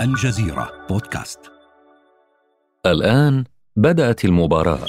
[0.00, 1.38] الجزيرة بودكاست.
[2.86, 3.44] الآن
[3.76, 4.86] بدأت المباراة.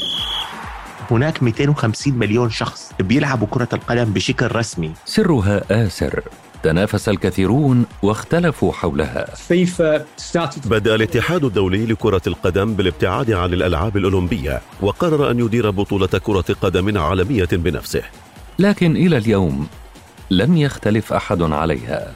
[1.12, 4.94] هناك 250 مليون شخص بيلعبوا كرة القدم بشكل رسمي.
[5.06, 6.24] سرها آسر.
[6.64, 9.26] تنافس الكثيرون واختلفوا حولها.
[10.68, 16.98] بدأ الاتحاد الدولي لكرة القدم بالابتعاد عن الألعاب الأولمبية وقرر أن يدير بطولة كرة قدم
[16.98, 18.04] عالمية بنفسه.
[18.60, 19.68] لكن إلى اليوم
[20.32, 22.14] لم يختلف أحد عليها.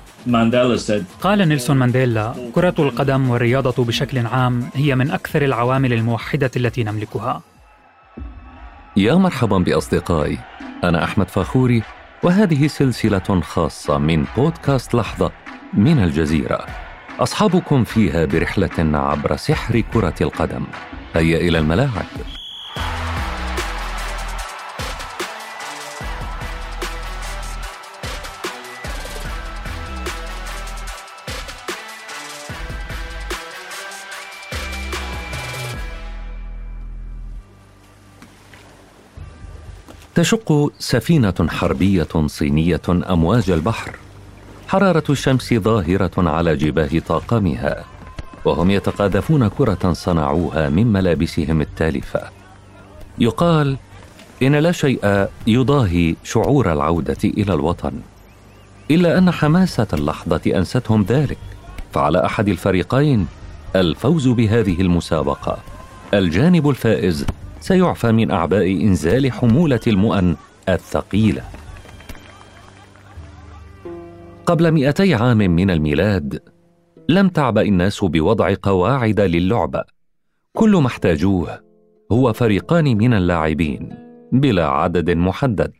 [1.22, 7.42] قال نيلسون مانديلا كرة القدم والرياضة بشكل عام هي من أكثر العوامل الموحدة التي نملكها.
[8.98, 10.38] يا مرحبا بأصدقائي
[10.84, 11.84] أنا أحمد فاخوري
[12.24, 15.32] وهذه سلسلة خاصة من بودكاست لحظة
[15.74, 16.66] من الجزيرة.
[17.20, 20.66] أصحابكم فيها برحلة عبر سحر كرة القدم.
[21.16, 22.06] هيا إلى الملاعب.
[40.22, 43.96] تشق سفينة حربية صينية أمواج البحر.
[44.68, 47.86] حرارة الشمس ظاهرة على جباه طاقمها
[48.46, 52.22] وهم يتقاذفون كرة صنعوها من ملابسهم التالفة.
[53.20, 53.78] يقال
[54.44, 57.94] إن لا شيء يضاهي شعور العودة إلى الوطن
[58.92, 61.38] إلا أن حماسة اللحظة أنستهم ذلك.
[61.94, 63.28] فعلى أحد الفريقين
[63.76, 65.58] الفوز بهذه المسابقة
[66.14, 67.26] الجانب الفائز
[67.62, 70.36] سيعفى من أعباء إنزال حمولة المؤن
[70.70, 71.42] الثقيلة.
[74.46, 76.40] قبل مئتي عام من الميلاد
[77.10, 79.84] لم تعبا الناس بوضع قواعد للعبة.
[80.54, 81.60] كل ما احتاجوه
[82.12, 83.90] هو فريقان من اللاعبين
[84.32, 85.74] بلا عدد محدد.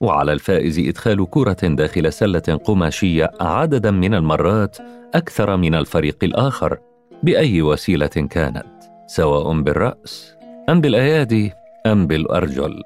[0.00, 4.76] وعلى الفائز إدخال كرة داخل سلة قماشية عددا من المرات
[5.14, 6.78] أكثر من الفريق الآخر
[7.22, 8.66] بأي وسيلة كانت
[9.06, 10.35] سواء بالرأس
[10.68, 11.52] أم بالأيادي
[11.86, 12.82] أم بالأرجل.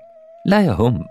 [0.47, 1.07] لا يهم.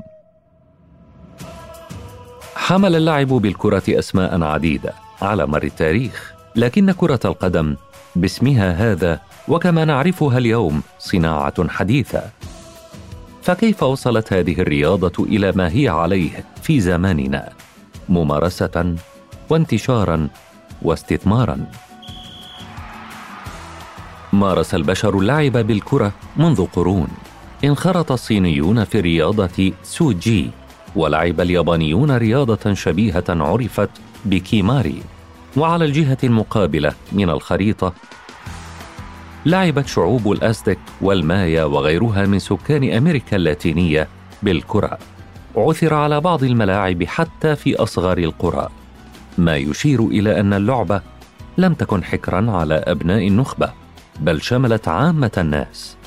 [2.55, 7.75] حمل اللعب بالكرة أسماء عديدة على مر التاريخ لكن كرة القدم
[8.15, 12.23] باسمها هذا وكما نعرفها اليوم صناعة حديثة.
[13.41, 17.49] فكيف وصلت هذه الرياضة إلى ما هي عليه في زماننا؟
[18.09, 18.95] ممارسة
[19.49, 20.27] وانتشارا
[20.81, 21.65] واستثمارا.
[24.33, 27.07] مارس البشر اللعب بالكرة منذ قرون.
[27.63, 30.49] انخرط الصينيون في رياضة سوجي
[30.95, 33.89] ولعب اليابانيون رياضة شبيهة عرفت
[34.25, 35.01] بكيماري.
[35.57, 37.93] وعلى الجهة المقابلة من الخريطة
[39.45, 44.07] لعبت شعوب الأزتك والمايا وغيرها من سكان أمريكا اللاتينية
[44.43, 44.97] بالكرة.
[45.57, 48.69] عثر على بعض الملاعب حتى في أصغر القرى.
[49.37, 51.01] ما يشير إلى أن اللعبة
[51.57, 53.71] لم تكن حكرا على أبناء النخبة.
[54.19, 55.97] بل شملت عامة الناس.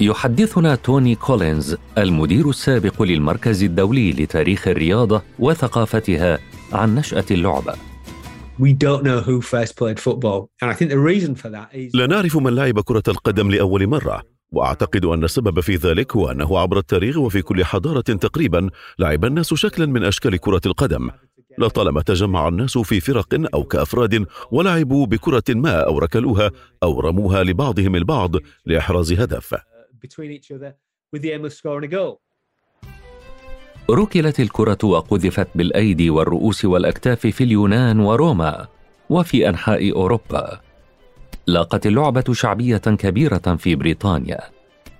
[0.00, 6.38] يحدثنا توني كولينز المدير السابق للمركز الدولي لتاريخ الرياضة وثقافتها
[6.72, 7.74] عن نشأة اللعبة.
[11.94, 16.58] لا نعرف من لعب كرة القدم لأول مرة وأعتقد أن السبب في ذلك هو أنه
[16.58, 21.10] عبر التاريخ وفي كل حضارة تقريبا لعب الناس شكلا من أشكال كرة القدم
[21.58, 26.50] لطالما تجمع الناس في فرق أو كأفراد ولعبوا بكرة ما أو ركلوها
[26.82, 28.30] أو رموها لبعضهم البعض
[28.66, 29.54] لإحراز هدف
[33.90, 38.66] ركلت الكرة وقذفت بالأيدي والرؤوس والأكتاف في اليونان وروما
[39.10, 40.60] وفي أنحاء أوروبا.
[41.46, 44.40] لاقت اللعبة شعبية كبيرة في بريطانيا،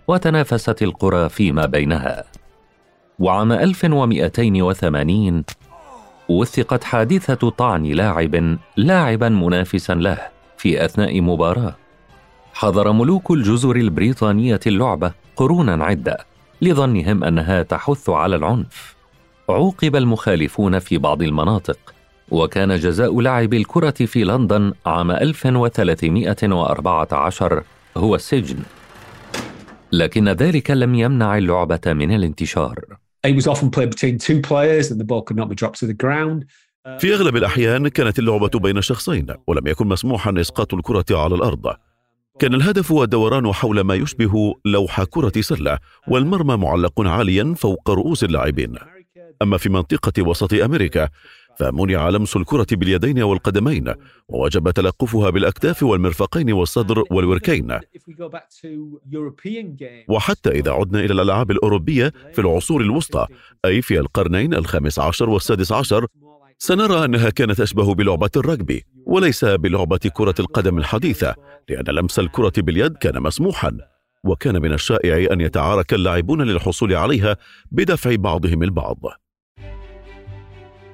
[0.09, 2.25] وتنافست القرى فيما بينها.
[3.19, 5.45] وعام 1280
[6.29, 10.19] وثقت حادثة طعن لاعب لاعبا منافسا له
[10.59, 11.77] في أثناء مباراة.
[12.55, 16.19] حظر ملوك الجزر البريطانية اللعبة قرونا عدة
[16.63, 18.97] لظنهم أنها تحث على العنف.
[19.49, 21.79] عوقب المخالفون في بعض المناطق
[22.31, 27.63] وكان جزاء لعب الكرة في لندن عام 1314
[27.97, 28.59] هو السجن.
[29.93, 32.85] لكن ذلك لم يمنع اللعبة من الانتشار.
[33.35, 35.95] Was often played between two players and the ball could not be dropped to the
[35.95, 36.45] ground.
[36.99, 41.77] في أغلب الأحيان كانت اللعبة بين شخصين ولم يكن مسموحا إسقاط الكرة على الأرض
[42.39, 45.79] كان الهدف الدوران حول ما يشبه لوح كرة سلة
[46.09, 48.75] والمرمى معلق عاليا فوق رؤوس اللاعبين
[49.43, 51.09] أما في منطقة وسط أمريكا
[51.59, 53.95] فمنع لمس الكرة باليدين والقدمين
[54.29, 57.79] ووجب تلقفها بالأكتاف والمرفقين والصدر والوركين.
[60.09, 63.27] وحتى إذا عدنا إلى الألعاب الأوروبية في العصور الوسطى
[63.65, 66.07] أي في القرنين الخامس عشر والسادس عشر
[66.59, 71.35] سنرى أنها كانت أشبه بلعبة الرجبي وليس بلعبة كرة القدم الحديثة
[71.69, 73.79] لأن لمس الكرة باليد كان مسموحا.
[74.25, 77.37] وكان من الشائع أن يتعارك اللاعبون للحصول عليها
[77.71, 78.97] بدفع بعضهم البعض.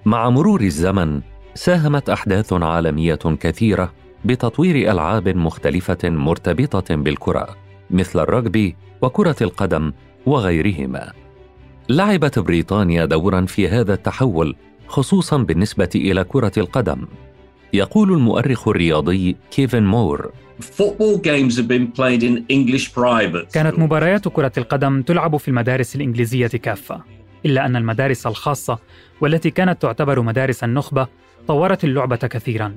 [0.04, 1.20] مع مرور الزمن
[1.54, 3.92] ساهمت أحداث عالمية كثيرة
[4.24, 7.56] بتطوير ألعاب مختلفة مرتبطة بالكرة
[7.90, 9.92] مثل الرجبي وكرة القدم
[10.26, 11.12] وغيرهما.
[11.88, 14.56] لعبت بريطانيا دورا في هذا التحول
[14.86, 17.06] خصوصا بالنسبة إلى كرة القدم.
[17.72, 20.30] يقول المؤرخ الرياضي كيفن مور.
[23.52, 27.21] كانت مباريات كرة القدم تلعب في المدارس الإنجليزية كافة.
[27.46, 28.78] إلا أن المدارس الخاصة
[29.20, 31.06] والتي كانت تعتبر مدارس النخبة
[31.48, 32.74] طورت اللعبة كثيرا.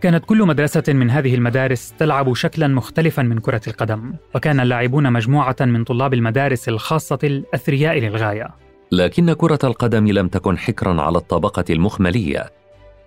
[0.00, 5.56] كانت كل مدرسة من هذه المدارس تلعب شكلا مختلفا من كرة القدم وكان اللاعبون مجموعة
[5.60, 8.48] من طلاب المدارس الخاصة الأثرياء للغاية.
[8.92, 12.52] لكن كرة القدم لم تكن حكرا على الطبقة المخملية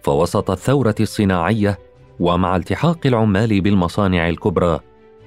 [0.04, 1.80] فوسط الثورة الصناعية
[2.20, 4.80] ومع التحاق العمال بالمصانع الكبرى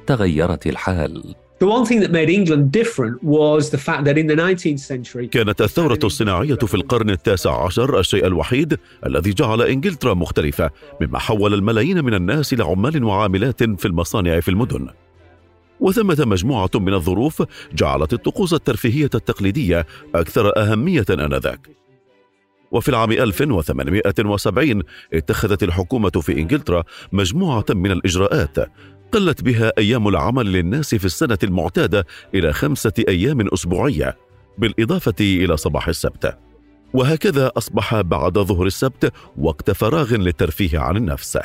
[0.07, 1.35] تغيرت الحال.
[5.29, 10.71] كانت الثورة الصناعية في القرن التاسع عشر الشيء الوحيد الذي جعل إنجلترا مختلفة
[11.01, 14.89] مما حول الملايين من الناس إلى عمال وعاملات في المصانع في المدن.
[15.81, 17.43] وثمة مجموعة من الظروف
[17.75, 21.69] جعلت الطقوس الترفيهية التقليدية أكثر أهمية آنذاك.
[22.73, 24.83] وفي العام 1870
[25.13, 28.57] اتخذت الحكومة في إنجلترا مجموعة من الإجراءات
[29.13, 34.17] قلت بها أيام العمل للناس في السنة المعتادة إلى خمسة أيام أسبوعية
[34.59, 36.39] بالإضافة إلى صباح السبت.
[36.95, 41.39] وهكذا أصبح بعد ظهر السبت وقت فراغ للترفيه عن النفس.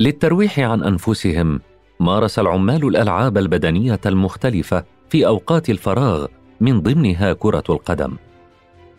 [0.00, 1.60] للترويح عن أنفسهم
[2.00, 6.26] مارس العمال الألعاب البدنية المختلفة في أوقات الفراغ
[6.60, 8.16] من ضمنها كرة القدم.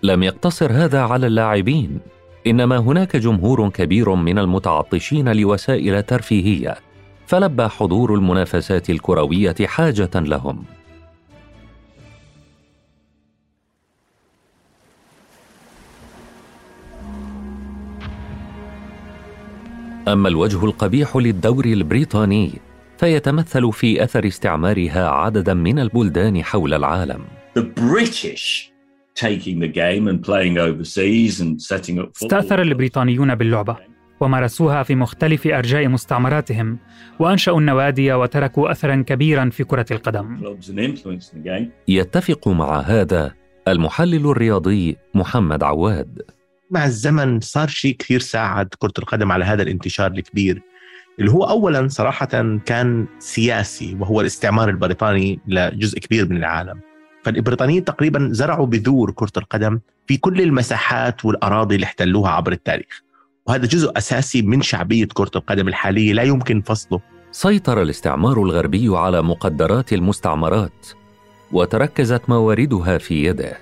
[0.04, 2.00] لم يقتصر هذا على اللاعبين
[2.48, 6.85] إنما هناك جمهور كبير من المتعطشين لوسائل ترفيهية.
[7.28, 10.64] فلبى حضور المنافسات الكروية حاجة لهم.
[20.08, 22.52] أما الوجه القبيح للدوري البريطاني
[22.98, 27.22] فيتمثل في أثر استعمارها عددا من البلدان حول العالم.
[27.60, 28.76] The British
[32.24, 33.95] استأثر البريطانيون باللعبة.
[34.20, 36.78] ومارسوها في مختلف أرجاء مستعمراتهم
[37.20, 40.38] وأنشأوا النوادي وتركوا أثرا كبيرا في كرة القدم.
[41.88, 43.34] يتفق مع هذا
[43.68, 46.22] المحلل الرياضي محمد عواد.
[46.72, 50.62] مع الزمن صار شيء كثير ساعد كرة القدم على هذا الانتشار الكبير
[51.20, 56.80] اللي هو اولا صراحة كان سياسي وهو الاستعمار البريطاني لجزء كبير من العالم.
[57.24, 63.05] فالبريطانيين تقريبا زرعوا بذور كرة القدم في كل المساحات والأراضي اللي احتلوها عبر التاريخ.
[63.48, 67.02] وهذا جزء أساسي من شعبية كرة القدم الحالية لا يمكن فصله.
[67.32, 70.88] سيطر الاستعمار الغربي على مقدرات المستعمرات
[71.52, 73.58] وتركزت مواردها في يده.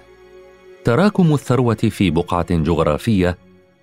[0.86, 3.38] تراكم الثروة في بقعة جغرافية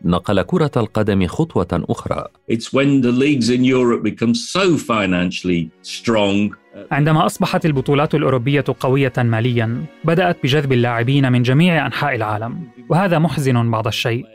[0.05, 2.25] نقل كرة القدم خطوة أخرى.
[2.53, 6.55] It's when the leagues in Europe become so financially strong
[6.93, 13.71] عندما أصبحت البطولات الأوروبية قوية ماليا بدأت بجذب اللاعبين من جميع أنحاء العالم وهذا محزن
[13.71, 14.27] بعض الشيء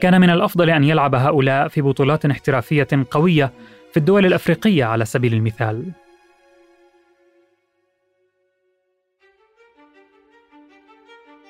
[0.00, 3.52] كان من الأفضل أن يلعب هؤلاء في بطولات احترافية قوية
[3.92, 5.84] في الدول الأفريقية على سبيل المثال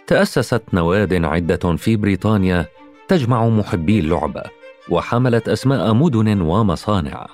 [0.07, 2.67] تأسست نواد عدة في بريطانيا
[3.09, 4.43] تجمع محبي اللعبة
[4.89, 7.27] وحملت أسماء مدن ومصانع.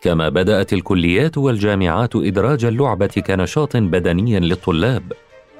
[0.00, 5.12] كما بدأت الكليات والجامعات إدراج اللعبة كنشاط بدني للطلاب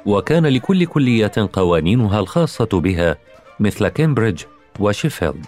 [0.07, 3.17] وكان لكل كلية قوانينها الخاصة بها
[3.61, 4.43] مثل كامبريدج
[4.81, 5.47] وشيفيلد.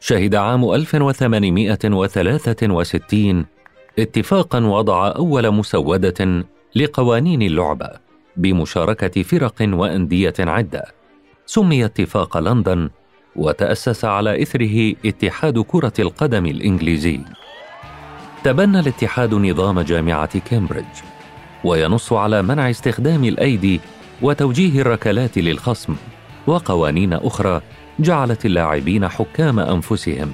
[0.00, 3.46] شهد عام 1863
[3.98, 6.44] اتفاقا وضع أول مسودة
[6.76, 7.90] لقوانين اللعبة
[8.36, 10.84] بمشاركة فرق وأندية عدة.
[11.46, 12.90] سمي اتفاق لندن
[13.36, 17.20] وتأسس على إثره اتحاد كرة القدم الإنجليزي.
[18.44, 20.96] تبنى الاتحاد نظام جامعة كامبريدج
[21.64, 23.80] وينص على منع استخدام الأيدي
[24.22, 25.96] وتوجيه الركلات للخصم
[26.46, 27.60] وقوانين أخرى
[27.98, 30.32] جعلت اللاعبين حكام أنفسهم.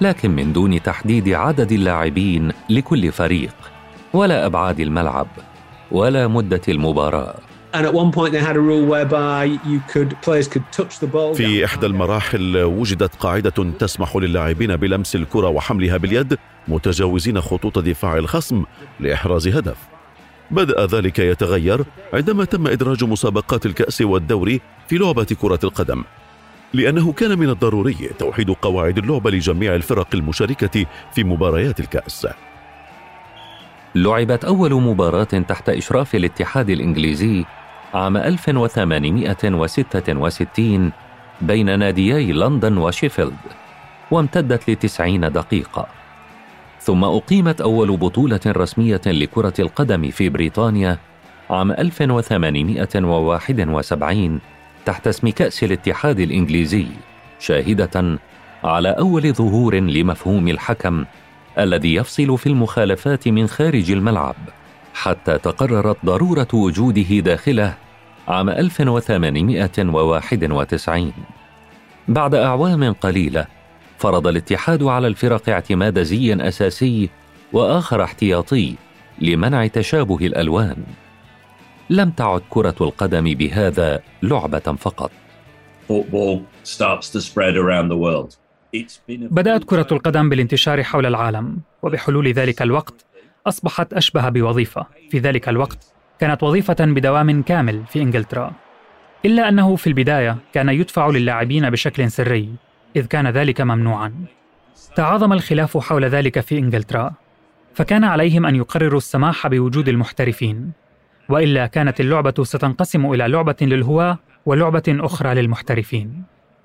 [0.00, 3.54] لكن من دون تحديد عدد اللاعبين لكل فريق
[4.12, 5.26] ولا أبعاد الملعب
[5.92, 7.34] ولا مدة المباراة.
[11.34, 16.38] في إحدى المراحل وجدت قاعدة تسمح للاعبين بلمس الكرة وحملها باليد
[16.68, 18.64] متجاوزين خطوط دفاع الخصم
[19.00, 19.76] لإحراز هدف.
[20.50, 26.04] بدأ ذلك يتغير عندما تم إدراج مسابقات الكأس والدوري في لعبة كرة القدم.
[26.74, 32.26] لأنه كان من الضروري توحيد قواعد اللعبة لجميع الفرق المشاركة في مباريات الكأس.
[33.94, 37.44] لعبت أول مباراة تحت إشراف الاتحاد الإنجليزي
[37.94, 40.92] عام 1866
[41.40, 43.36] بين ناديي لندن وشيفيلد
[44.10, 45.86] وامتدت لتسعين دقيقة.
[46.80, 50.98] ثم أقيمت أول بطولة رسمية لكرة القدم في بريطانيا
[51.50, 54.40] عام 1871
[54.86, 56.86] تحت اسم كأس الاتحاد الإنجليزي
[57.38, 58.18] شاهدة
[58.64, 61.04] على أول ظهور لمفهوم الحكم
[61.58, 64.36] الذي يفصل في المخالفات من خارج الملعب
[64.94, 67.83] حتى تقررت ضرورة وجوده داخله
[68.28, 71.12] عام 1891
[72.08, 73.46] بعد أعوام قليلة
[73.98, 77.10] فرض الاتحاد على الفرق اعتماد زي أساسي
[77.52, 78.74] وآخر احتياطي
[79.18, 80.76] لمنع تشابه الألوان
[81.90, 85.10] لم تعد كرة القدم بهذا لعبة فقط.
[89.10, 93.06] بدأت كرة القدم بالانتشار حول العالم، وبحلول ذلك الوقت
[93.46, 94.86] أصبحت أشبه بوظيفة.
[95.10, 98.52] في ذلك الوقت كانت وظيفة بدوام كامل في إنجلترا.
[99.24, 102.48] إلا أنه في البداية كان يدفع للاعبين بشكل سري،
[102.96, 104.14] إذ كان ذلك ممنوعا.
[104.96, 107.12] تعاظم الخلاف حول ذلك في إنجلترا،
[107.74, 110.72] فكان عليهم أن يقرروا السماح بوجود المحترفين
[111.28, 116.22] وإلا كانت اللعبة ستنقسم إلى لعبة للهواة ولعبة أخرى للمحترفين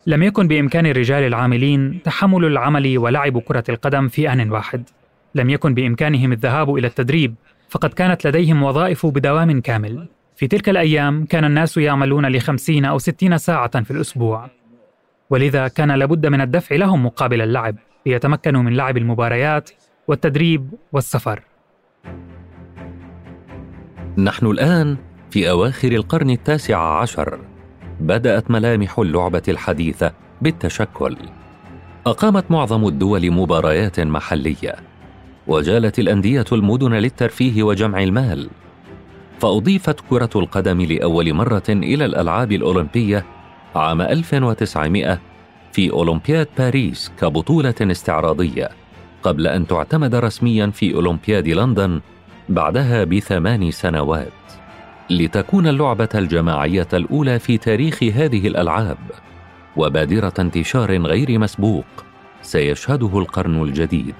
[0.07, 4.89] لم يكن بإمكان الرجال العاملين تحمل العمل ولعب كرة القدم في آن واحد
[5.35, 7.35] لم يكن بإمكانهم الذهاب إلى التدريب
[7.69, 10.07] فقد كانت لديهم وظائف بدوام كامل.
[10.35, 14.49] في تلك الأيام كان الناس يعملون لخمسين أو ستين ساعة في الأسبوع.
[15.29, 19.69] ولذا كان لابد من الدفع لهم مقابل اللعب ليتمكنوا من لعب المباريات
[20.07, 21.43] والتدريب والسفر.
[24.17, 24.97] نحن الآن
[25.31, 27.39] في أواخر القرن التاسع عشر.
[27.99, 30.11] بدأت ملامح اللعبة الحديثة
[30.41, 31.17] بالتشكل.
[32.07, 34.75] أقامت معظم الدول مباريات محلية.
[35.49, 38.49] وجالت الأندية المدن للترفيه وجمع المال.
[39.39, 43.25] فأضيفت كرة القدم لأول مرة إلى الألعاب الأولمبية
[43.75, 45.19] عام 1900
[45.71, 48.69] في أولمبياد باريس كبطولة استعراضية
[49.23, 52.01] قبل أن تعتمد رسميا في أولمبياد لندن
[52.49, 54.31] بعدها بثمان سنوات.
[55.09, 58.97] لتكون اللعبة الجماعية الأولى في تاريخ هذه الألعاب
[59.77, 61.85] وبادرة انتشار غير مسبوق
[62.41, 64.15] سيشهده القرن الجديد.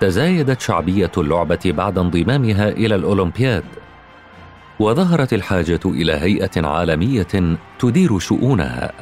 [0.00, 3.64] تزايدت شعبية اللعبة بعد انضمامها إلى الأولمبياد
[4.80, 8.92] وظهرت الحاجة إلى هيئة عالمية تدير شؤونها.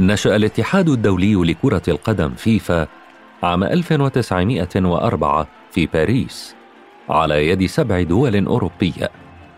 [0.00, 2.86] نشأ الاتحاد الدولي لكرة القدم فيفا
[3.42, 6.54] عام 1904 في باريس
[7.08, 9.10] على يد سبع دول أوروبية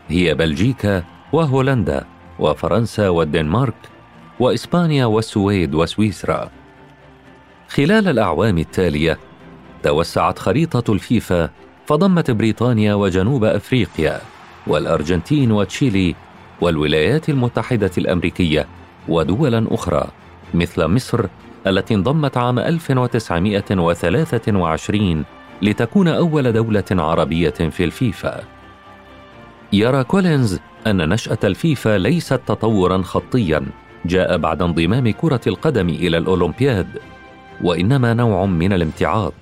[0.09, 2.05] هي بلجيكا وهولندا
[2.39, 3.75] وفرنسا والدنمارك
[4.41, 6.51] وإسبانيا والسويد وسويسرا.
[7.69, 9.19] خلال الأعوام التالية
[9.83, 11.51] توسعت خريطة الفيفا
[11.87, 14.21] فضمت بريطانيا وجنوب أفريقيا
[14.67, 16.15] والأرجنتين وتشيلي
[16.61, 18.67] والولايات المتحدة الأمريكية
[19.09, 20.05] ودولا أخرى
[20.55, 21.25] مثل مصر
[21.67, 25.25] التي انضمت عام 1923
[25.63, 28.41] لتكون أول دولة عربية في الفيفا.
[29.73, 33.67] يرى كولينز أن نشأة الفيفا ليست تطورا خطيا
[34.07, 36.99] جاء بعد انضمام كرة القدم إلى الأولمبياد،
[37.63, 39.33] وإنما نوع من الامتعاض.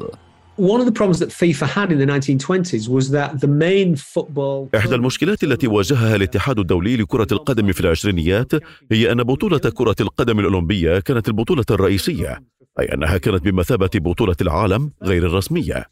[4.77, 8.53] إحدى المشكلات التي واجهها الاتحاد الدولي لكرة القدم في العشرينيات
[8.93, 12.43] هي أن بطولة كرة القدم الأولمبية كانت البطولة الرئيسية،
[12.81, 15.87] أي أنها كانت بمثابة بطولة العالم غير الرسمية.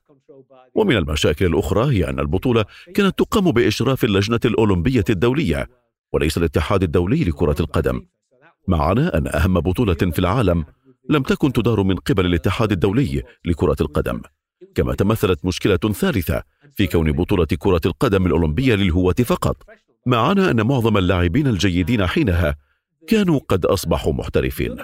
[0.74, 5.68] ومن المشاكل الأخرى هي أن البطولة كانت تقام بإشراف اللجنة الأولمبية الدولية
[6.12, 8.02] وليس الاتحاد الدولي لكرة القدم
[8.68, 10.64] معنى أن أهم بطولة في العالم
[11.10, 14.20] لم تكن تدار من قبل الاتحاد الدولي لكرة القدم
[14.74, 16.42] كما تمثلت مشكلة ثالثة
[16.74, 19.56] في كون بطولة كرة القدم الأولمبية للهواة فقط
[20.06, 22.56] معنى أن معظم اللاعبين الجيدين حينها
[23.06, 24.76] كانوا قد أصبحوا محترفين.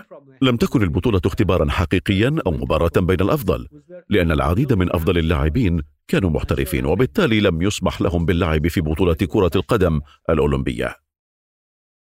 [0.43, 3.69] لم تكن البطولة اختبارا حقيقيا أو مباراة بين الأفضل
[4.09, 9.51] لأن العديد من أفضل اللاعبين كانوا محترفين وبالتالي لم يسمح لهم باللعب في بطولة كرة
[9.57, 10.01] القدم
[10.31, 10.97] الأولمبية.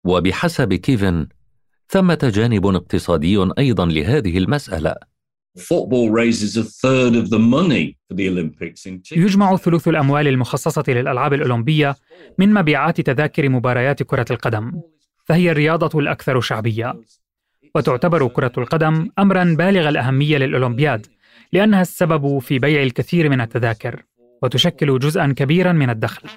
[0.04, 1.26] وبحسب كيفن
[1.88, 4.94] ثمة جانب اقتصادي أيضا لهذه المسألة.
[9.16, 11.96] يجمع ثلث الأموال المخصصة للألعاب الأولمبية
[12.38, 14.72] من مبيعات تذاكر مباريات كرة القدم
[15.24, 17.00] فهي الرياضة الأكثر شعبية.
[17.74, 21.06] وتعتبر كرة القدم أمرا بالغ الأهمية للأولمبياد
[21.52, 24.02] لأنها السبب في بيع الكثير من التذاكر
[24.42, 26.28] وتشكل جزءا كبيرا من الدخل.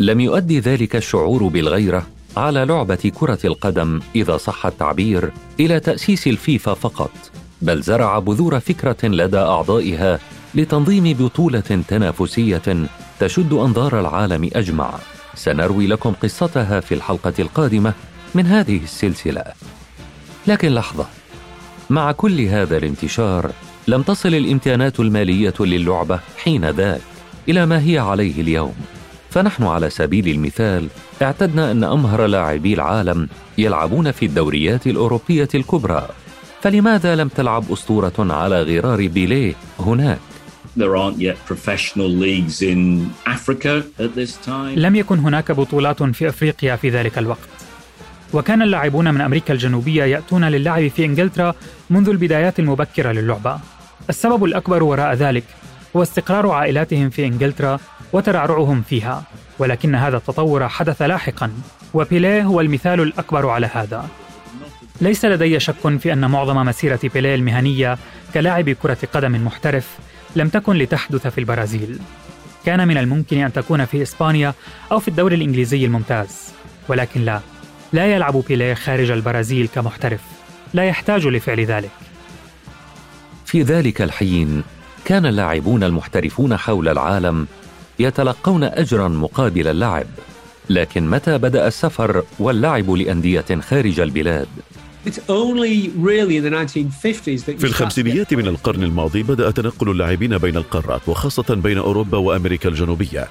[0.00, 2.06] لم يؤدي ذلك الشعور بالغيرة
[2.36, 7.10] على لعبة كرة القدم إذا صح التعبير إلى تأسيس الفيفا فقط،
[7.64, 10.18] بل زرع بذور فكرة لدى أعضائها
[10.54, 12.86] لتنظيم بطولة تنافسية
[13.20, 14.94] تشد أنظار العالم أجمع.
[15.34, 17.92] سنروي لكم قصتها في الحلقة القادمة
[18.34, 19.44] من هذه السلسلة.
[20.46, 21.06] لكن لحظة،
[21.90, 23.50] مع كل هذا الانتشار
[23.88, 27.00] لم تصل الامكانات المالية للعبة حين ذاك
[27.48, 28.74] إلى ما هي عليه اليوم.
[29.30, 30.88] فنحن على سبيل المثال
[31.22, 33.28] اعتدنا أن أمهر لاعبي العالم
[33.58, 36.08] يلعبون في الدوريات الأوروبية الكبرى
[36.64, 40.18] فلماذا لم تلعب أسطورة على غرار بيليه هناك؟
[40.76, 44.78] There aren't yet professional leagues in Africa at this time.
[44.78, 47.48] لم يكن هناك بطولات في أفريقيا في ذلك الوقت.
[48.32, 51.54] وكان اللاعبون من أمريكا الجنوبية يأتون للعب في إنجلترا
[51.90, 53.58] منذ البدايات المبكرة للعبة.
[54.10, 55.44] السبب الأكبر وراء ذلك
[55.96, 57.78] هو استقرار عائلاتهم في إنجلترا
[58.12, 59.22] وترعرعهم فيها،
[59.58, 61.52] ولكن هذا التطور حدث لاحقا،
[61.94, 64.08] وبيليه هو المثال الأكبر على هذا.
[65.00, 67.98] ليس لدي شك في أن معظم مسيرة بيليه المهنية
[68.34, 69.98] كلاعب كرة قدم محترف
[70.36, 71.98] لم تكن لتحدث في البرازيل.
[72.66, 74.54] كان من الممكن أن تكون في إسبانيا
[74.92, 76.52] أو في الدوري الإنجليزي الممتاز،
[76.88, 77.40] ولكن لا،
[77.92, 80.20] لا يلعب بيليه خارج البرازيل كمحترف،
[80.74, 81.90] لا يحتاج لفعل ذلك.
[83.46, 84.62] في ذلك الحين
[85.04, 87.46] كان اللاعبون المحترفون حول العالم
[87.98, 90.06] يتلقون اجرا مقابل اللعب
[90.70, 94.48] لكن متى بدأ السفر واللعب لأندية خارج البلاد
[97.58, 103.28] في الخمسينيات من القرن الماضي بدأ تنقل اللاعبين بين القارات وخاصة بين أوروبا وأمريكا الجنوبية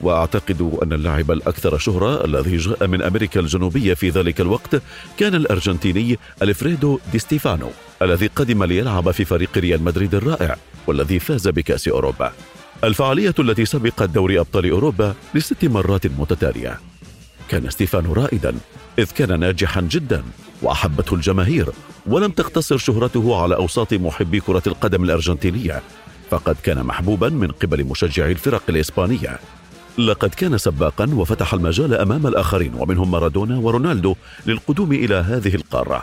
[0.00, 4.82] وأعتقد أن اللاعب الأكثر شهرة الذي جاء من أمريكا الجنوبية في ذلك الوقت
[5.18, 7.70] كان الأرجنتيني ألفريدو دي ستيفانو
[8.02, 12.32] الذي قدم ليلعب في فريق ريال مدريد الرائع والذي فاز بكأس أوروبا.
[12.84, 16.80] الفعالية التي سبقت دوري أبطال أوروبا لست مرات متتالية.
[17.48, 18.54] كان ستيفانو رائدا
[18.98, 20.22] إذ كان ناجحا جدا
[20.62, 21.68] وأحبته الجماهير
[22.06, 25.82] ولم تقتصر شهرته على أوساط محبي كرة القدم الأرجنتينية
[26.30, 29.38] فقد كان محبوبا من قبل مشجعي الفرق الإسبانية
[29.98, 34.14] لقد كان سباقا وفتح المجال أمام الآخرين ومنهم مارادونا ورونالدو
[34.46, 36.02] للقدوم إلى هذه القارة.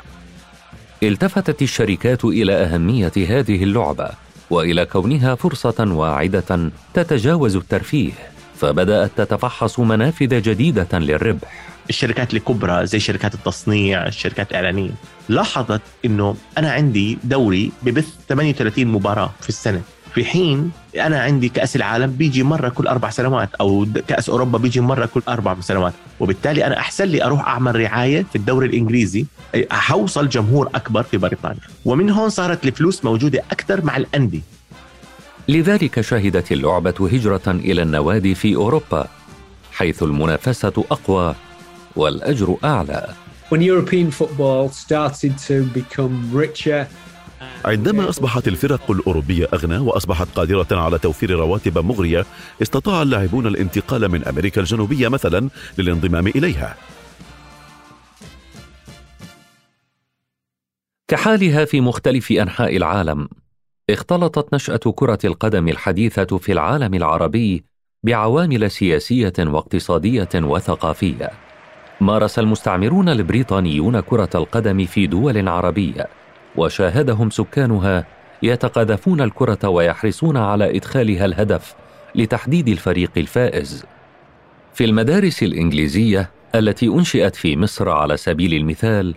[1.03, 4.09] التفتت الشركات إلى أهمية هذه اللعبة
[4.49, 8.11] وإلى كونها فرصة واعدة تتجاوز الترفيه
[8.57, 11.72] فبدأت تتفحص منافذ جديدة للربح.
[11.89, 14.91] الشركات الكبرى زي شركات التصنيع، الشركات الإعلانية،
[15.29, 19.81] لاحظت إنه أنا عندي دوري ببث 38 مباراة في السنة،
[20.15, 24.81] في حين أنا عندي كأس العالم بيجي مرة كل أربع سنوات أو كأس أوروبا بيجي
[24.81, 25.93] مرة كل أربع سنوات.
[26.19, 29.25] وبالتالي أنا أحسن لي أروح أعمل رعاية في الدوري الإنجليزي
[29.71, 31.61] حوصل جمهور أكبر في بريطانيا.
[31.85, 34.41] ومن هون صارت الفلوس موجودة أكثر مع الأندية.
[35.47, 39.07] لذلك شهدت اللعبة هجرة إلى النوادي في أوروبا
[39.71, 41.35] حيث المنافسة أقوى
[41.95, 43.07] والأجر أعلى.
[43.49, 46.87] When European football started to become richer
[47.65, 52.25] عندما أصبحت الفرق الأوروبية أغنى وأصبحت قادرة على توفير رواتب مغرية
[52.61, 56.75] استطاع اللاعبون الانتقال من أمريكا الجنوبية مثلا للانضمام إليها.
[61.07, 63.29] كحالها في مختلف أنحاء العالم
[63.89, 67.63] اختلطت نشأة كرة القدم الحديثة في العالم العربي
[68.03, 71.52] بعوامل سياسية واقتصادية وثقافية.
[72.03, 76.07] مارس المستعمرون البريطانيون كرة القدم في دول عربية
[76.55, 78.05] وشاهدهم سكانها
[78.43, 81.75] يتقاذفون الكرة ويحرصون على إدخالها الهدف
[82.15, 83.85] لتحديد الفريق الفائز.
[84.73, 89.15] في المدارس الإنجليزية التي أنشئت في مصر على سبيل المثال،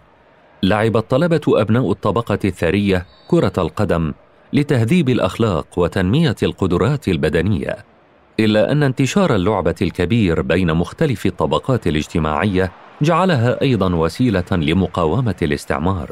[0.62, 4.12] لعب الطلبة أبناء الطبقة الثرية كرة القدم
[4.52, 7.95] لتهذيب الأخلاق وتنمية القدرات البدنية.
[8.40, 12.72] إلا أن انتشار اللعبة الكبير بين مختلف الطبقات الاجتماعية
[13.02, 16.10] جعلها أيضا وسيلة لمقاومة الاستعمار.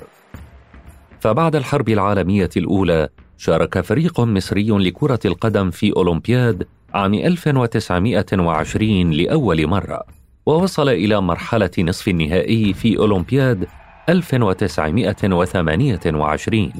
[1.21, 3.09] فبعد الحرب العالمية الأولى
[3.39, 10.03] شارك فريق مصري لكرة القدم في أولمبياد عام 1920 لأول مرة
[10.47, 13.67] ووصل إلى مرحلة نصف النهائي في أولمبياد
[14.09, 16.73] 1928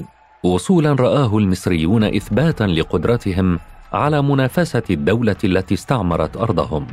[0.43, 3.59] وصولا رآه المصريون إثباتا لقدرتهم
[3.95, 6.87] على منافسة الدولة التي استعمرت أرضهم.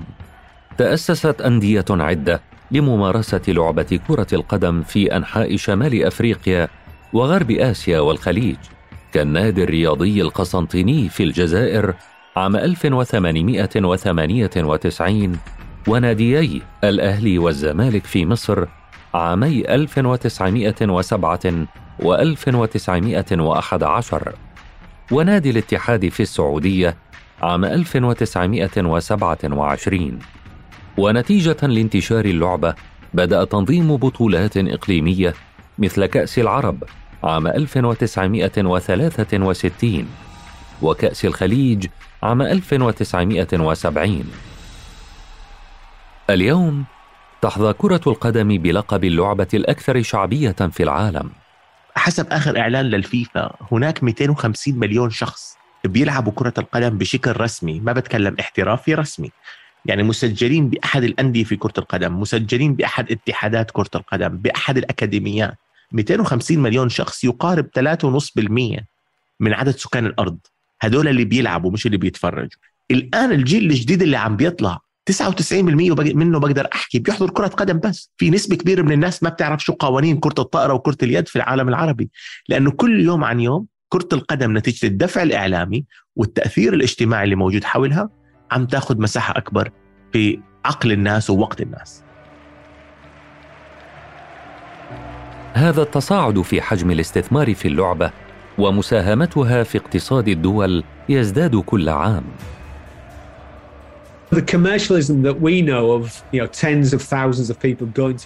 [0.79, 6.69] تأسست أندية عدة لممارسة لعبة كرة القدم في أنحاء شمال أفريقيا
[7.13, 8.57] وغرب آسيا والخليج
[9.13, 11.95] كالنادي الرياضي القسنطيني في الجزائر
[12.37, 15.39] عام 1898
[15.89, 18.65] وناديي الأهلي والزمالك في مصر
[19.15, 21.67] عامي 1907
[22.03, 24.33] و 1911
[25.11, 26.97] ونادي الاتحاد في السعودية
[27.43, 30.19] عام 1927
[30.99, 32.75] ونتيجة لانتشار اللعبة
[33.15, 35.35] بدأ تنظيم بطولات إقليمية
[35.79, 36.85] مثل كأس العرب
[37.25, 40.07] عام 1963
[40.83, 41.87] وكأس الخليج
[42.23, 44.25] عام 1970
[46.31, 46.85] اليوم
[47.43, 51.31] تحظى كرة القدم بلقب اللعبة الأكثر شعبية في العالم.
[51.95, 58.37] حسب آخر إعلان للفيفا هناك 250 مليون شخص بيلعبوا كرة القدم بشكل رسمي ما بتكلم
[58.41, 59.31] احترافي رسمي.
[59.87, 65.55] يعني مسجلين بأحد الأندية في كرة القدم مسجلين بأحد اتحادات كرة القدم بأحد الأكاديميات.
[65.93, 68.85] 250 مليون شخص يقارب 3.5%
[69.41, 70.39] من عدد سكان الأرض.
[70.81, 72.61] هدول اللي بيلعبوا مش اللي بيتفرجوا.
[72.91, 74.79] الآن الجيل الجديد اللي عم بيطلع
[75.11, 75.53] 99%
[76.15, 78.11] منه بقدر أحكي بيحضر كرة قدم بس.
[78.17, 81.69] في نسبة كبيرة من الناس ما بتعرف شو قوانين كرة الطائرة وكرة اليد في العالم
[81.69, 82.11] العربي.
[82.49, 85.85] لأنه كل يوم عن يوم كرة القدم نتيجة الدفع الإعلامي
[86.17, 88.11] والتأثير الاجتماعي اللي موجود حولها
[88.51, 89.71] عم تاخذ مساحة أكبر
[90.13, 92.03] في عقل الناس ووقت الناس.
[95.53, 98.11] هذا التصاعد في حجم الاستثمار في اللعبة
[98.59, 102.25] ومساهمتها في اقتصاد الدول يزداد كل عام.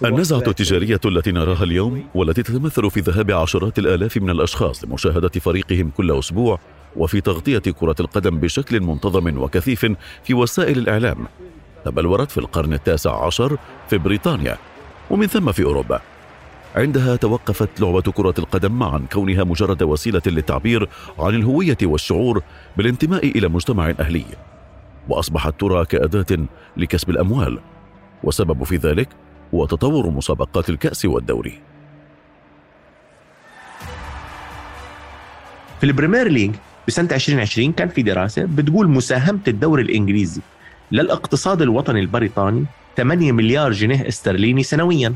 [0.05, 5.90] النزعة التجارية التي نراها اليوم والتي تتمثل في ذهاب عشرات الآلاف من الأشخاص لمشاهدة فريقهم
[5.90, 6.59] كل أسبوع
[6.97, 9.87] وفي تغطية كرة القدم بشكل منتظم وكثيف
[10.25, 11.27] في وسائل الإعلام.
[11.85, 13.59] تبلورت في القرن التاسع عشر
[13.90, 14.57] في بريطانيا
[15.11, 16.01] ومن ثم في أوروبا.
[16.75, 20.88] عندها توقفت لعبة كرة القدم عن كونها مجرد وسيلة للتعبير
[21.19, 22.42] عن الهوية والشعور
[22.77, 24.25] بالانتماء إلى مجتمع أهلي.
[25.09, 27.59] وأصبحت ترى كأداة لكسب الأموال.
[28.23, 29.09] والسبب في ذلك
[29.55, 31.61] هو تطور مسابقات الكأس والدوري.
[35.81, 36.55] في البريمير ليج
[36.88, 40.40] بسنة 2020 كان في دراسة بتقول مساهمة الدوري الإنجليزي
[40.92, 42.64] للاقتصاد الوطني البريطاني
[42.97, 45.14] 8 مليار جنيه استرليني سنويا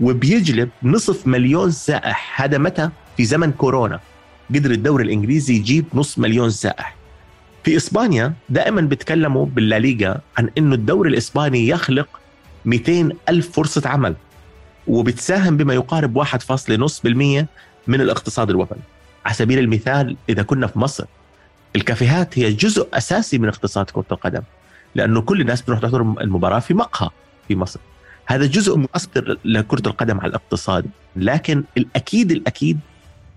[0.00, 2.42] وبيجلب نصف مليون سائح.
[2.42, 4.00] هذا متى؟ في زمن كورونا.
[4.54, 7.01] قدر الدوري الإنجليزي يجيب نص مليون سائح.
[7.64, 12.08] في إسبانيا دائما بيتكلموا باللاليغا عن إنه الدوري الإسباني يخلق
[12.64, 14.14] 200 ألف فرصة عمل
[14.86, 16.26] وبتساهم بما يقارب 1.5%
[17.86, 18.80] من الاقتصاد الوطني.
[19.24, 21.04] على سبيل المثال إذا كنا في مصر
[21.76, 24.42] الكافيهات هي جزء أساسي من اقتصاد كرة القدم
[24.94, 27.10] لأنه كل الناس بتروح تحضر المباراة في مقهى
[27.48, 27.80] في مصر.
[28.26, 32.78] هذا جزء مؤثر لكرة القدم على الاقتصاد لكن الأكيد الأكيد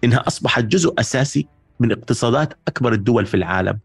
[0.03, 1.47] إنها أصبحت جزء أساسي
[1.79, 3.79] من اقتصادات أكبر الدول في العالم.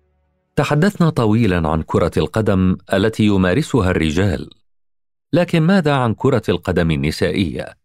[0.57, 4.51] تحدثنا طويلا عن كرة القدم التي يمارسها الرجال،
[5.33, 7.81] لكن ماذا عن كرة القدم النسائية؟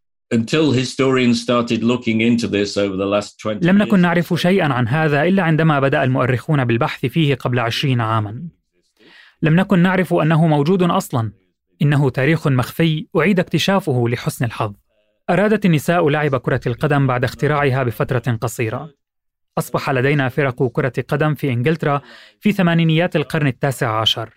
[3.61, 8.47] لم نكن نعرف شيئا عن هذا إلا عندما بدأ المؤرخون بالبحث فيه قبل عشرين عاما.
[9.41, 11.31] لم نكن نعرف أنه موجود أصلا.
[11.81, 14.73] إنه تاريخ مخفي أعيد اكتشافه لحسن الحظ.
[15.29, 18.89] أرادت النساء لعب كرة القدم بعد اختراعها بفترة قصيرة.
[19.57, 22.01] أصبح لدينا فرق كرة قدم في إنجلترا
[22.39, 24.29] في ثمانينيات القرن التاسع عشر.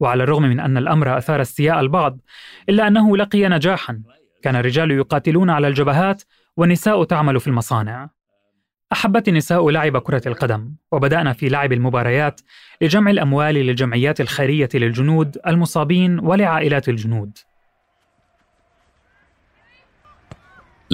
[0.00, 2.20] وعلى الرغم من أن الأمر أثار استياء البعض
[2.68, 4.02] إلا أنه لقي نجاحا.
[4.42, 6.22] كان الرجال يقاتلون على الجبهات
[6.56, 8.10] والنساء تعمل في المصانع.
[8.92, 12.40] أحبت النساء لعب كرة القدم وبدأنا في لعب المباريات
[12.80, 17.38] لجمع الأموال للجمعيات الخيرية للجنود المصابين ولعائلات الجنود.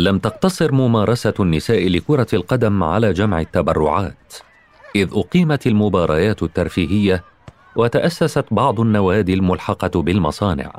[0.04, 4.34] لم تقتصر ممارسة النساء لكرة القدم على جمع التبرعات،
[4.96, 7.24] إذ أقيمت المباريات الترفيهية
[7.76, 10.72] وتأسست بعض النوادي الملحقة بالمصانع.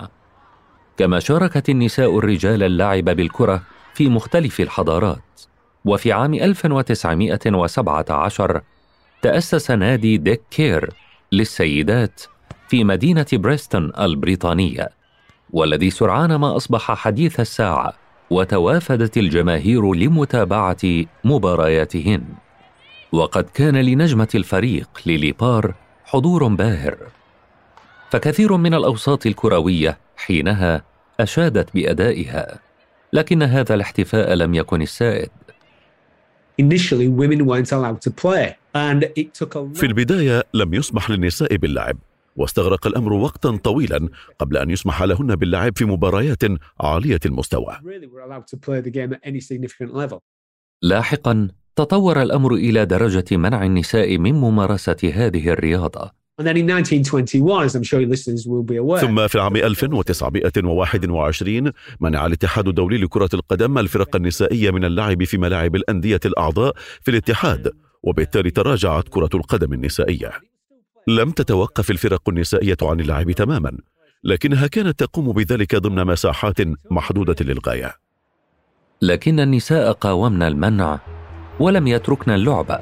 [0.97, 5.41] كما شاركت النساء الرجال اللعب بالكرة في مختلف الحضارات.
[5.85, 8.61] وفي عام 1917
[9.21, 10.89] تأسس نادي ديك كير
[11.31, 12.21] للسيدات
[12.67, 14.89] في مدينة بريستون البريطانية،
[15.53, 18.00] والذي سرعان ما أصبح حديث الساعة
[18.31, 22.23] وتوافدت الجماهير لمتابعة مبارياتهن.
[23.11, 25.73] وقد كان لنجمة الفريق ليلي بار
[26.05, 26.97] حضور باهر.
[28.11, 30.83] فكثير من الأوساط الكروية حينها
[31.19, 32.59] أشادت بأدائها
[33.13, 35.29] لكن هذا الاحتفاء لم يكن السائد.
[39.75, 41.97] في البداية لم يسمح للنساء باللعب.
[42.35, 46.43] واستغرق الأمر وقتا طويلا قبل أن يسمح لهن باللعب في مباريات
[46.79, 47.77] عالية المستوى.
[50.81, 56.11] لاحقا تطور الأمر إلى درجة منع النساء من ممارسة هذه الرياضة.
[59.01, 65.75] ثم في العام 1921 منع الاتحاد الدولي لكرة القدم الفرق النسائية من اللعب في ملاعب
[65.75, 67.71] الأندية الأعضاء في الاتحاد
[68.03, 70.31] وبالتالي تراجعت كرة القدم النسائية.
[71.07, 73.77] لم تتوقف الفرق النسائية عن اللعب تماما
[74.23, 76.57] لكنها كانت تقوم بذلك ضمن مساحات
[76.91, 77.93] محدودة للغاية.
[79.01, 80.99] لكن النساء قاومن المنع
[81.59, 82.79] ولم يتركن اللعبة.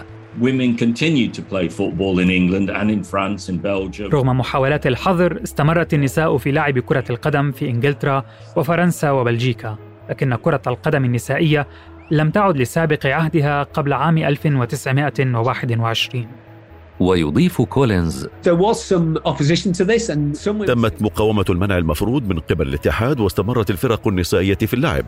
[4.13, 9.77] رغم محاولات الحظر استمرت النساء في لعب كرة القدم في إنجلترا وفرنسا وبلجيكا
[10.09, 11.67] لكن كرة القدم النسائية
[12.11, 16.27] لم تعد لسابق عهدها قبل عام 1921
[16.99, 18.25] ويضيف كولينز.
[18.25, 23.19] There was some opposition to this, and some تمت مقاومة المنع المفروض من قبل الاتحاد
[23.19, 25.05] واستمرت الفرق النسائية في اللعب.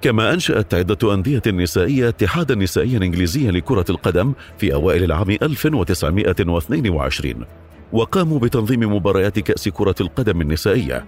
[0.00, 7.44] كما أنشأت عدة أندية نسائية اتحادا نسائيا إنجليزيا لكرة القدم في أوائل العام 1922
[7.92, 11.06] وقاموا بتنظيم مباريات كأس كرة القدم النسائية.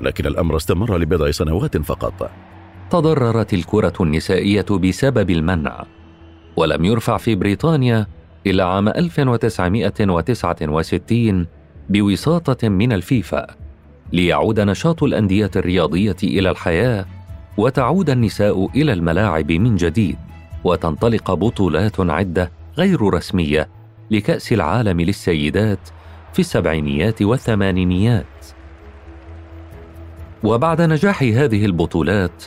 [0.00, 2.30] لكن الأمر استمر لبضع سنوات فقط.
[2.90, 5.84] تضررت الكرة النسائية بسبب المنع
[6.56, 8.06] ولم يرفع في بريطانيا
[8.46, 11.46] إلى عام 1969
[11.88, 13.46] بوساطة من الفيفا
[14.12, 17.06] ليعود نشاط الأندية الرياضية إلى الحياة
[17.56, 20.16] وتعود النساء إلى الملاعب من جديد
[20.64, 23.68] وتنطلق بطولات عدة غير رسمية
[24.10, 25.88] لكأس العالم للسيدات
[26.32, 28.26] في السبعينيات والثمانينيات.
[30.44, 32.44] وبعد نجاح هذه البطولات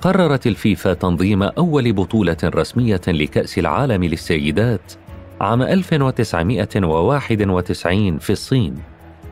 [0.00, 4.92] قررت الفيفا تنظيم أول بطولة رسمية لكأس العالم للسيدات
[5.40, 8.74] عام 1991 في الصين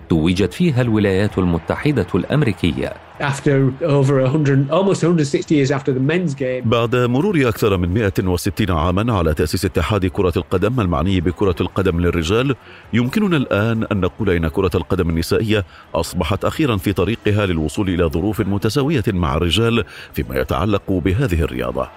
[0.08, 6.62] توجت فيها الولايات المتحدة الأمريكية after over 100, almost 160 years after the men's game.
[6.64, 12.54] بعد مرور أكثر من 160 عاما على تأسيس اتحاد كرة القدم المعني بكرة القدم للرجال
[12.92, 15.64] يمكننا الآن أن نقول إن كرة القدم النسائية
[15.94, 21.88] أصبحت أخيرا في طريقها للوصول إلى ظروف متساوية مع الرجال فيما يتعلق بهذه الرياضة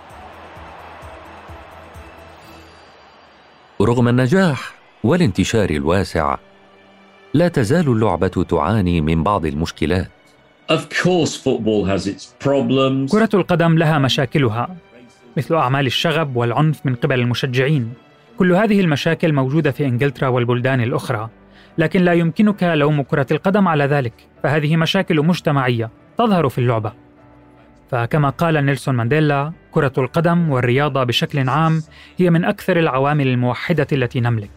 [3.81, 6.37] رغم النجاح والانتشار الواسع
[7.33, 10.07] لا تزال اللعبة تعاني من بعض المشكلات.
[10.71, 13.11] Of course, football has its problems.
[13.11, 14.75] كرة القدم لها مشاكلها
[15.37, 17.93] مثل أعمال الشغب والعنف من قبل المشجعين.
[18.37, 21.29] كل هذه المشاكل موجودة في إنجلترا والبلدان الأخرى
[21.77, 24.13] لكن لا يمكنك لوم كرة القدم على ذلك
[24.43, 26.93] فهذه مشاكل مجتمعية تظهر في اللعبة.
[27.91, 31.83] فكما قال نيلسون مانديلا كرة القدم والرياضة بشكل عام
[32.17, 34.51] هي من أكثر العوامل الموحدة التي نملك.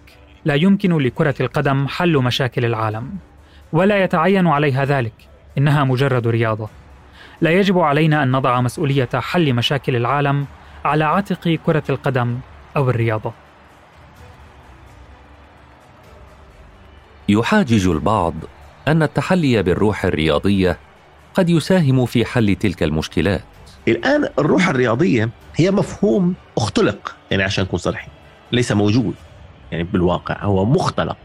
[0.45, 3.11] لا يمكن لكرة القدم حل مشاكل العالم.
[3.73, 5.15] ولا يتعين عليها ذلك
[5.59, 6.69] إنها مجرد رياضة.
[7.41, 10.47] لا يجب علينا أن نضع مسؤولية حل مشاكل العالم
[10.85, 12.39] على عاتق كرة القدم
[12.77, 13.33] أو الرياضة.
[17.29, 18.35] يحاجج البعض
[18.89, 20.79] أن التحلي بالروح الرياضية
[21.35, 23.43] قد يساهم في حل تلك المشكلات.
[23.89, 28.13] الآن الروح الرياضية هي مفهوم اختلق يعني عشان نكون صريحين
[28.53, 29.15] ليس موجود
[29.73, 31.17] يعني بالواقع هو مختلق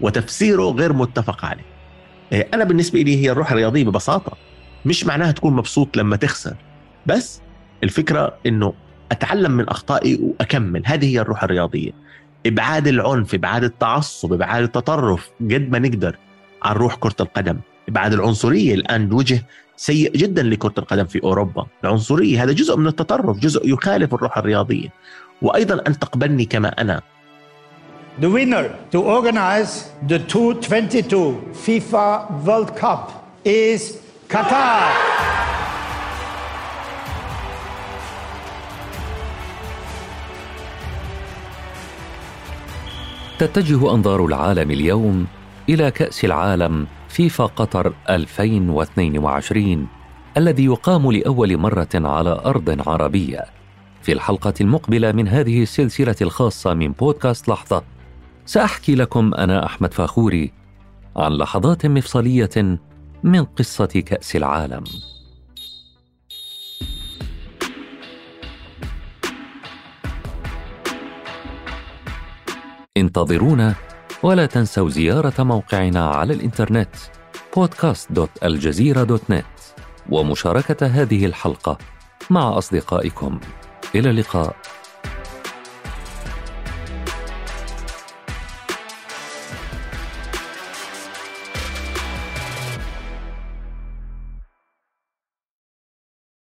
[0.00, 1.64] وتفسيره غير متفق عليه.
[2.32, 4.36] إيه، أنا بالنسبة لي هي الروح الرياضية ببساطة
[4.84, 6.54] مش معناها تكون مبسوط لما تخسر
[7.06, 7.40] بس
[7.84, 8.74] الفكرة إنه
[9.12, 10.82] أتعلم من أخطائي وأكمل.
[10.86, 11.90] هذه هي الروح الرياضية.
[12.46, 16.18] إبعاد العنف إبعاد التعصب إبعاد التطرف قد ما نقدر
[16.62, 17.58] عن روح كرة القدم.
[17.88, 19.44] إبعاد العنصرية الآن وجه
[19.76, 21.66] سيء جدا لكرة القدم في أوروبا.
[21.84, 24.88] العنصرية هذا جزء من التطرف جزء يخالف الروح الرياضية.
[25.42, 27.02] وأيضا أن تقبلني كما أنا.
[28.20, 33.12] The winner to organize the 2022 FIFA World Cup
[33.44, 34.92] is Qatar.
[43.38, 45.26] تتجه أنظار العالم اليوم
[45.68, 49.86] إلى كأس العالم فيفا قطر 2022
[50.36, 53.44] الذي يقام لأول مرة على أرض عربية.
[54.02, 57.82] في الحلقة المقبلة من هذه السلسلة الخاصة من بودكاست لحظة
[58.46, 60.52] سأحكي لكم أنا أحمد فاخوري
[61.16, 62.78] عن لحظات مفصلية
[63.22, 64.84] من قصة كأس العالم.
[72.96, 73.74] انتظرونا
[74.26, 76.88] ولا تنسوا زيارة موقعنا على الإنترنت
[77.58, 79.44] podcast.aljazeera.net
[80.10, 81.78] ومشاركة هذه الحلقة
[82.30, 83.40] مع أصدقائكم.
[83.94, 84.56] إلى اللقاء.